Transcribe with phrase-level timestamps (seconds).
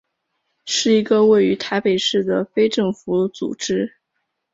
[0.65, 3.97] 是一个位于台北市的非政府组织。